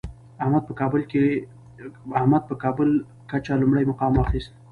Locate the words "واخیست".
4.15-4.51